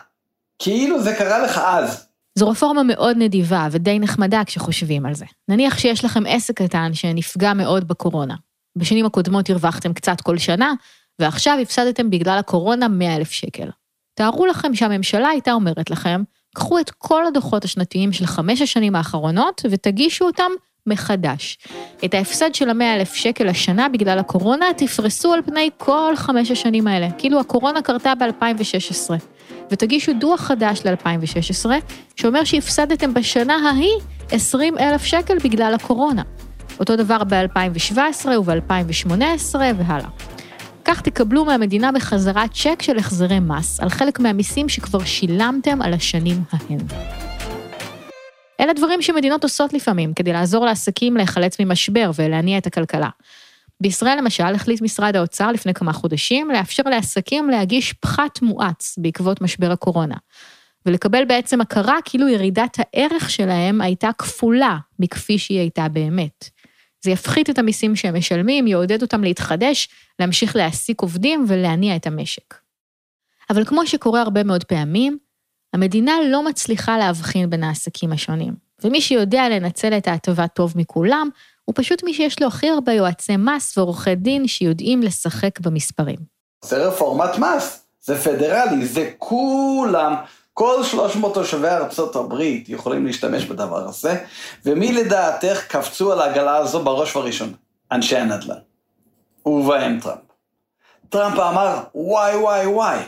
[0.59, 2.07] כאילו זה קרה לך אז.
[2.35, 5.25] זו רפורמה מאוד נדיבה ודי נחמדה כשחושבים על זה.
[5.47, 8.35] נניח שיש לכם עסק קטן שנפגע מאוד בקורונה.
[8.75, 10.73] בשנים הקודמות הרווחתם קצת כל שנה,
[11.19, 13.69] ועכשיו הפסדתם בגלל הקורונה 100 אלף שקל.
[14.15, 16.23] תארו לכם שהממשלה הייתה אומרת לכם,
[16.55, 20.51] קחו את כל הדוחות השנתיים של חמש השנים האחרונות ותגישו אותם
[20.87, 21.57] מחדש.
[22.05, 26.87] את ההפסד של המאה אלף שקל לשנה בגלל הקורונה תפרסו על פני כל חמש השנים
[26.87, 29.09] האלה, כאילו הקורונה קרתה ב-2016.
[29.71, 31.65] ותגישו דוח חדש ל-2016,
[32.15, 33.99] שאומר שהפסדתם בשנה ההיא
[34.31, 36.21] 20 אלף שקל בגלל הקורונה.
[36.79, 40.34] אותו דבר ב-2017 וב-2018 והלאה.
[40.85, 46.43] כך תקבלו מהמדינה בחזרה צ'ק של החזרי מס על חלק מהמיסים שכבר שילמתם על השנים
[46.51, 46.77] ההן.
[48.59, 53.09] אלה דברים שמדינות עושות לפעמים כדי לעזור לעסקים להיחלץ ממשבר ולהניע את הכלכלה.
[53.81, 59.71] בישראל למשל החליט משרד האוצר לפני כמה חודשים לאפשר לעסקים להגיש פחת מואץ בעקבות משבר
[59.71, 60.15] הקורונה,
[60.85, 66.49] ולקבל בעצם הכרה כאילו ירידת הערך שלהם הייתה כפולה מכפי שהיא הייתה באמת.
[67.05, 69.89] זה יפחית את המיסים שהם משלמים, יעודד אותם להתחדש,
[70.19, 72.55] להמשיך להעסיק עובדים ולהניע את המשק.
[73.49, 75.17] אבל כמו שקורה הרבה מאוד פעמים,
[75.73, 81.29] המדינה לא מצליחה להבחין בין העסקים השונים, ומי שיודע לנצל את ההטבה טוב מכולם,
[81.65, 86.19] הוא פשוט מי שיש לו הכי הרבה יועצי מס ועורכי דין שיודעים לשחק במספרים.
[86.63, 90.13] זה רפורמת מס, זה פדרלי, זה כולם,
[90.57, 94.23] כל 300 תושבי ארצות הברית יכולים להשתמש בדבר הזה,
[94.65, 97.53] ומי לדעתך קפצו על העגלה הזו בראש ובראשון?
[97.91, 98.55] אנשי הנדל"ן.
[99.45, 100.19] ובהם טראמפ.
[101.09, 102.99] טראמפ אמר, וואי וואי וואי,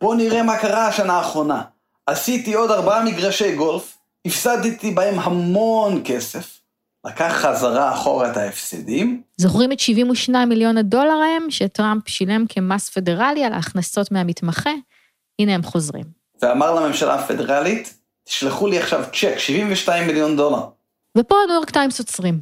[0.00, 1.62] בואו נראה מה קרה השנה האחרונה.
[2.06, 6.60] עשיתי עוד ארבעה מגרשי גולף, הפסדתי בהם המון כסף,
[7.06, 9.22] לקח חזרה אחורה את ההפסדים.
[9.36, 14.70] זוכרים את 72 מיליון הדולר ההם שטראמפ שילם כמס פדרלי על ההכנסות מהמתמחה?
[15.38, 16.23] הנה הם חוזרים.
[16.42, 17.94] ואמר לממשלה הפדרלית,
[18.24, 20.60] תשלחו לי עכשיו צ'ק, 72 מיליון דולר.
[21.18, 22.38] ופה הניו יורק טיימס עוצרים.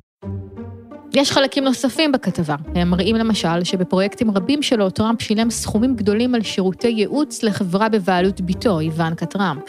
[1.14, 2.57] יש חלקים נוספים בכתבה.
[2.74, 8.40] הם מראים למשל שבפרויקטים רבים שלו טראמפ שילם סכומים גדולים על שירותי ייעוץ לחברה בבעלות
[8.40, 9.62] בתו, איוונקה טראמפ,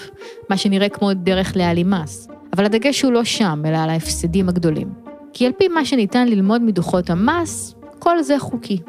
[0.50, 2.28] מה שנראה כמו דרך להעלים מס.
[2.54, 4.94] אבל הדגש הוא לא שם, אלא על ההפסדים הגדולים.
[5.34, 8.80] כי על פי מה שניתן ללמוד מדוחות המס, כל זה חוקי.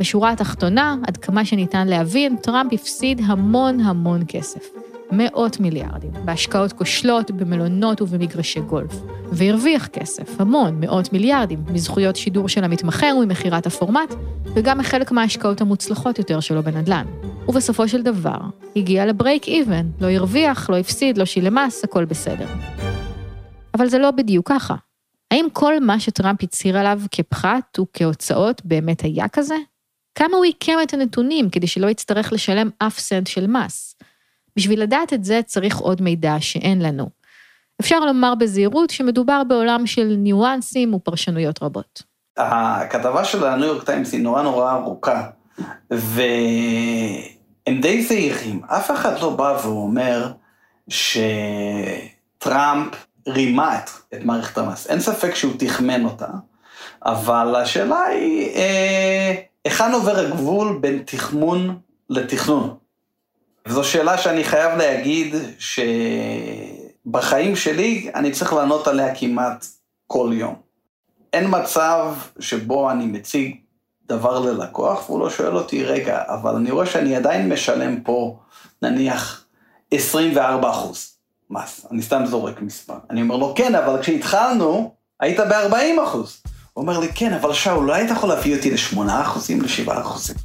[0.00, 4.66] בשורה התחתונה, עד כמה שניתן להבין, טראמפ הפסיד המון המון כסף.
[5.12, 8.92] מאות מיליארדים, בהשקעות כושלות, במלונות ובמגרשי גולף.
[9.32, 16.18] והרוויח כסף, המון, מאות מיליארדים, מזכויות שידור של המתמחה וממכירת הפורמט, וגם מחלק מההשקעות המוצלחות
[16.18, 17.06] יותר שלו בנדל"ן.
[17.48, 18.38] ובסופו של דבר,
[18.76, 22.46] הגיע ל break even, לא הרוויח, לא הפסיד, לא שילם מס, הכל בסדר.
[23.74, 24.74] אבל זה לא בדיוק ככה.
[25.30, 29.54] האם כל מה שטראמפ הצהיר עליו כפחת וכהוצאות באמת היה כזה?
[30.14, 33.94] כמה הוא עיקם את הנתונים כדי שלא יצטרך לשלם אף סנט של מס?
[34.56, 37.08] בשביל לדעת את זה צריך עוד מידע שאין לנו.
[37.80, 42.02] אפשר לומר בזהירות שמדובר בעולם של ניואנסים ופרשנויות רבות.
[42.36, 45.22] הכתבה של הניו יורק טיימס היא נורא נורא ארוכה,
[45.90, 46.20] והם
[47.80, 48.60] די זהירים.
[48.64, 50.32] אף אחד לא בא ואומר
[52.38, 52.94] שטראמפ
[53.28, 53.90] רימה את,
[54.24, 54.86] מערכת המס.
[54.86, 56.28] אין ספק שהוא תחמן אותה,
[57.04, 59.19] אבל השאלה היא, אה,
[59.64, 61.78] היכן עובר הגבול בין תחמון
[62.10, 62.76] לתכנון?
[63.66, 65.34] וזו שאלה שאני חייב להגיד
[67.06, 69.66] שבחיים שלי אני צריך לענות עליה כמעט
[70.06, 70.54] כל יום.
[71.32, 73.56] אין מצב שבו אני מציג
[74.06, 78.38] דבר ללקוח והוא לא שואל אותי, רגע, אבל אני רואה שאני עדיין משלם פה,
[78.82, 79.44] נניח,
[79.90, 81.16] 24 אחוז.
[81.50, 82.94] מס, אני סתם זורק מספר.
[83.10, 86.39] אני אומר לו, כן, אבל כשהתחלנו, היית ב-40 אחוז.
[86.74, 90.36] הוא אומר לי, כן, אבל שאול, לא היית יכול להביא אותי ל-8 אחוזים, ל-7 אחוזים.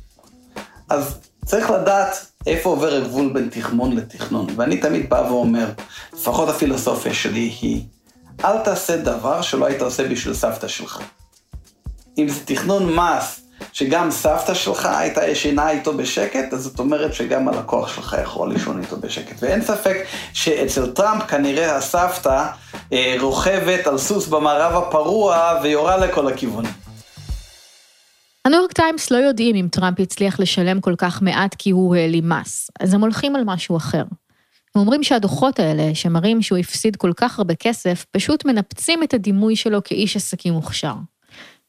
[0.90, 4.48] אז צריך לדעת איפה עובר הגבול בין תכמון לתכנון.
[4.56, 5.72] ואני תמיד בא ואומר,
[6.14, 7.84] לפחות הפילוסופיה שלי היא,
[8.46, 11.02] אל תעשה דבר שלא היית עושה בשביל סבתא שלך.
[12.18, 13.42] אם זה תכנון מס
[13.74, 18.82] שגם סבתא שלך הייתה ישנה איתו בשקט, אז זאת אומרת שגם הלקוח שלך יכול לישון
[18.82, 19.36] איתו בשקט.
[19.40, 19.98] ואין ספק
[20.34, 22.46] שאצל טראמפ כנראה הסבתא
[22.94, 26.72] אה, רוכבת על סוס במערב הפרוע ויורה לכל הכיוונים.
[28.46, 32.30] הניו יורק טיימס לא יודעים אם טראמפ הצליח לשלם כל כך מעט כי הוא העלים
[32.30, 34.04] מס, אז הם הולכים על משהו אחר.
[34.76, 39.56] הם אומרים שהדוחות האלה, שמראים שהוא הפסיד כל כך הרבה כסף, פשוט מנפצים את הדימוי
[39.56, 40.94] שלו כאיש עסקים מוכשר.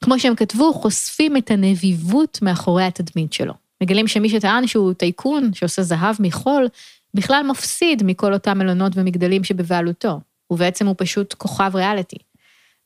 [0.05, 3.55] כמו שהם כתבו, חושפים את הנביבות מאחורי התדמית שלו.
[3.83, 6.69] מגלים שמי שטען שהוא טייקון, שעושה זהב מחול,
[7.15, 12.17] בכלל מפסיד מכל אותם מלונות ומגדלים שבבעלותו, ובעצם הוא פשוט כוכב ריאליטי.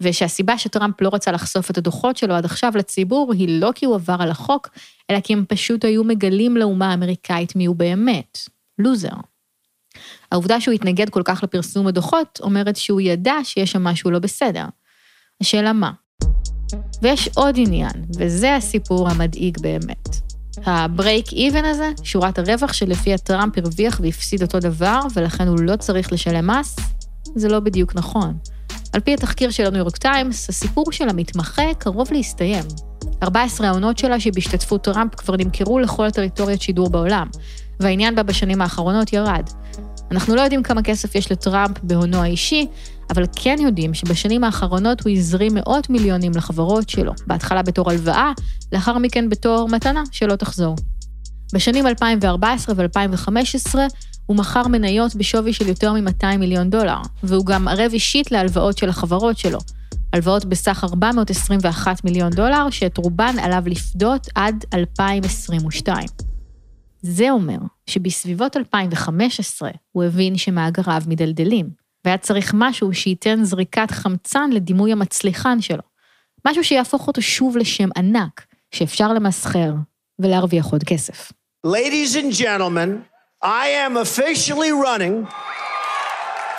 [0.01, 3.95] ושהסיבה שטראמפ לא רצה לחשוף את הדוחות שלו עד עכשיו לציבור, היא לא כי הוא
[3.95, 4.69] עבר על החוק,
[5.11, 8.39] אלא כי הם פשוט היו מגלים לאומה האמריקאית מי הוא באמת,
[8.79, 9.17] לוזר.
[10.33, 14.65] העובדה שהוא התנגד כל כך לפרסום הדוחות, אומרת שהוא ידע שיש שם משהו לא בסדר.
[15.41, 15.91] השאלה מה?
[17.03, 20.09] ויש עוד עניין, וזה הסיפור המדאיג באמת.
[20.67, 26.13] ה-break even הזה, שורת הרווח שלפיה טראמפ הרוויח והפסיד אותו דבר, ולכן הוא לא צריך
[26.13, 26.77] לשלם מס,
[27.35, 28.35] זה לא בדיוק נכון.
[28.93, 32.65] על פי התחקיר של הניו יורק טיימס, הסיפור של המתמחה קרוב להסתיים.
[33.23, 37.27] 14 העונות שלה שבהשתתפות טראמפ כבר נמכרו לכל הטריטוריות שידור בעולם,
[37.81, 39.51] והעניין בה בשנים האחרונות ירד.
[40.11, 42.67] אנחנו לא יודעים כמה כסף יש לטראמפ בהונו האישי,
[43.11, 48.33] אבל כן יודעים שבשנים האחרונות הוא הזרים מאות מיליונים לחברות שלו, בהתחלה בתור הלוואה,
[48.73, 50.77] לאחר מכן בתור מתנה שלא תחזור.
[51.55, 53.79] בשנים 2014 ו-2015
[54.27, 58.89] הוא מכר מניות בשווי של יותר מ-200 מיליון דולר, והוא גם ערב אישית להלוואות של
[58.89, 59.59] החברות שלו.
[60.13, 66.07] הלוואות בסך 421 מיליון דולר, שאת רובן עליו לפדות עד 2022.
[67.03, 74.93] זה אומר שבסביבות 2015 הוא הבין שמאגריו מדלדלים, והיה צריך משהו שייתן זריקת חמצן לדימוי
[74.93, 75.83] המצליחן שלו.
[76.47, 79.73] משהו שיהפוך אותו שוב לשם ענק, שאפשר למסחר
[80.19, 81.33] ולהרוויח עוד כסף.
[81.67, 82.91] Ladies and gentlemen,
[83.45, 85.27] I am officially running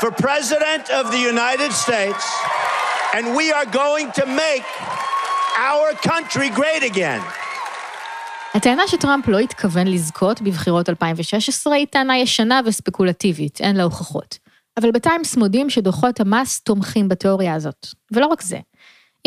[0.01, 2.23] for President of the United States,
[3.15, 4.67] and we are going to make
[5.69, 7.21] our country great again.
[8.53, 14.50] הטענה שטראמפ לא התכוון לזכות בבחירות 2016 היא טענה ישנה וספקולטיבית, אין לה הוכחות.
[14.79, 17.87] אבל בטיימס מודים שדוחות המס תומכים בתיאוריה הזאת.
[18.11, 18.59] ולא רק זה.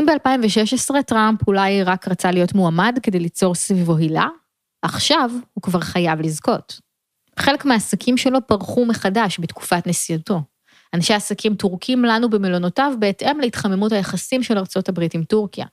[0.01, 4.29] אם ב-2016 טראמפ אולי רק רצה להיות מועמד כדי ליצור סביבו הילה,
[4.83, 6.81] עכשיו הוא כבר חייב לזכות.
[7.39, 10.43] חלק מהעסקים שלו פרחו מחדש בתקופת נשיאותו.
[10.95, 15.67] אנשי עסקים טורקים לנו במלונותיו בהתאם להתחממות היחסים של ארצות הברית עם טורקיה.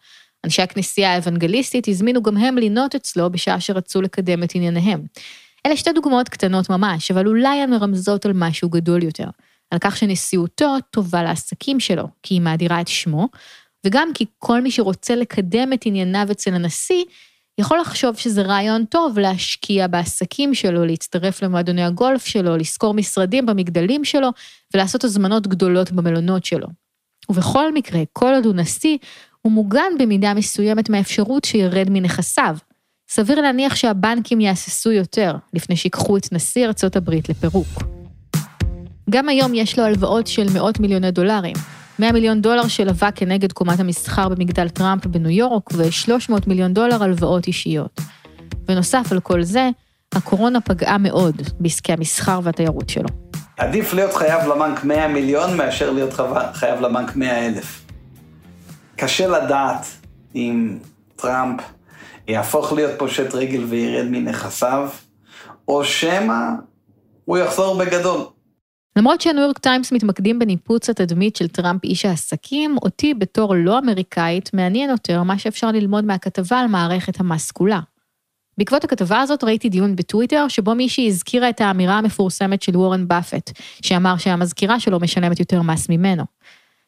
[0.46, 5.02] אנשי הכנסייה האוונגליסטית הזמינו גם הם לינות אצלו בשעה שרצו לקדם את ענייניהם.
[5.66, 9.30] אלה שתי דוגמאות קטנות ממש, אבל אולי הן מרמזות על משהו גדול יותר.
[9.72, 13.28] על כך שנשיאותו טובה לעסקים שלו, כי היא מאדירה את שמו,
[13.86, 17.04] וגם כי כל מי שרוצה לקדם את ענייניו אצל הנשיא,
[17.58, 24.06] יכול לחשוב שזה רעיון טוב להשקיע בעסקים שלו, להצטרף למועדוני הגולף שלו, לשכור משרדים במגדלים
[24.06, 24.30] שלו,
[24.74, 26.68] ולעשות הזמנות גדולות במלונות שלו.
[27.30, 28.98] ובכל מקרה, כל עוד הוא נשיא,
[29.42, 32.58] הוא מוגן במידה מסוימת מהאפשרות שירד מנכסיו.
[33.10, 38.01] סביר להניח שהבנקים יהססו יותר, לפני שיקחו את נשיא ארצות הברית לפירוק.
[39.10, 41.56] גם היום יש לו הלוואות של מאות מיליוני דולרים.
[42.00, 47.48] 100 מיליון דולר שלווה כנגד קומת המסחר במגדל טראמפ בניו יורק, ו-300 מיליון דולר הלוואות
[47.48, 48.02] אישיות.
[48.68, 49.70] ונוסף על כל זה,
[50.14, 53.08] הקורונה פגעה מאוד בעסקי המסחר והתיירות שלו.
[53.58, 56.14] עדיף להיות חייב לבנק 100 מיליון מאשר להיות
[56.54, 57.86] חייב לבנק 100 אלף.
[58.96, 59.86] קשה לדעת
[60.36, 60.78] אם
[61.16, 61.62] טראמפ
[62.28, 64.90] יהפוך להיות פושט רגל וירד מנכסיו,
[65.68, 66.36] או שמא
[67.26, 68.22] הוא יחזור בגדול.
[68.96, 74.54] למרות שהניו יורק טיימס מתמקדים בניפוץ התדמית של טראמפ איש העסקים, אותי בתור לא אמריקאית
[74.54, 77.80] מעניין יותר מה שאפשר ללמוד מהכתבה על מערכת המס כולה.
[78.58, 83.52] בעקבות הכתבה הזאת ראיתי דיון בטוויטר, שבו מישהי הזכירה את האמירה המפורסמת של וורן באפט,
[83.82, 86.24] שאמר שהמזכירה שלו משלמת יותר מס ממנו.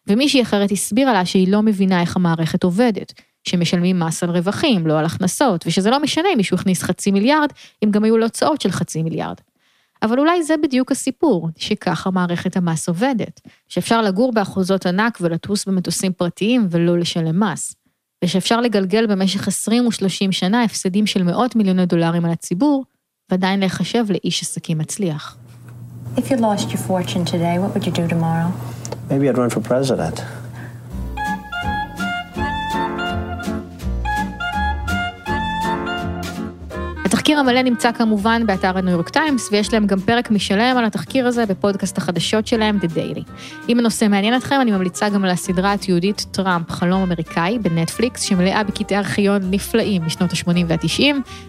[0.07, 3.13] ומישהי אחרת הסבירה לה שהיא לא מבינה איך המערכת עובדת,
[3.43, 7.49] שמשלמים מס על רווחים, לא על הכנסות, ושזה לא משנה אם מישהו הכניס חצי מיליארד,
[7.83, 9.35] אם גם היו לו הוצאות של חצי מיליארד.
[10.03, 16.13] אבל אולי זה בדיוק הסיפור, שככה מערכת המס עובדת, שאפשר לגור באחוזות ענק ולטוס במטוסים
[16.13, 17.75] פרטיים ולא לשלם מס,
[18.23, 22.85] ושאפשר לגלגל במשך 20 ו-30 שנה הפסדים של מאות מיליוני דולרים על הציבור,
[23.31, 25.37] ועדיין להיחשב לאיש עסקים מצליח.
[26.15, 28.51] If you lost your fortune today, what would you do tomorrow?
[29.09, 30.42] Maybe I'd run for president.
[37.23, 41.27] התחקיר המלא נמצא כמובן באתר הניו יורק טיימס, ויש להם גם פרק מושלם על התחקיר
[41.27, 43.23] הזה בפודקאסט החדשות שלהם, The Daily.
[43.69, 48.63] אם הנושא מעניין אתכם, אני ממליצה גם על הסדרה התיעודית טראמפ, חלום אמריקאי, בנטפליקס, שמלאה
[48.63, 51.01] בקטעי ארכיון נפלאים משנות ה-80 וה-90,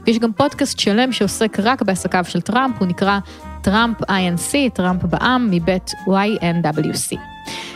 [0.06, 3.18] ויש גם פודקאסט שלם שעוסק רק בעסקיו של טראמפ, הוא נקרא
[3.62, 7.18] Trump Inc, טראמפ בע"מ, מבית WNYC.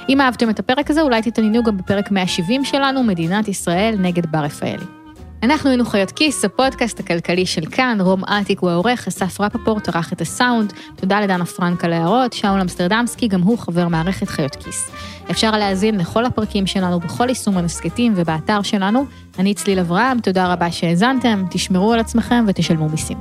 [0.09, 4.39] אם אהבתם את הפרק הזה, אולי תתעניינו גם בפרק 170 שלנו, מדינת ישראל נגד בר
[4.39, 4.98] רפאלי.
[5.43, 10.13] אנחנו היינו חיות כיס, הפודקאסט הכלכלי של כאן, רום אטיק הוא העורך, אסף רפפורט ערך
[10.13, 14.91] את הסאונד, תודה לדנה פרנק על ההערות, שאול אמסטרדמסקי, גם הוא חבר מערכת חיות כיס.
[15.31, 19.05] אפשר להאזין לכל הפרקים שלנו בכל יישומי ההסכתים ובאתר שלנו.
[19.39, 23.19] אני צליל אברהם, תודה רבה שהאזנתם, תשמרו על עצמכם ותשלמו מיסים.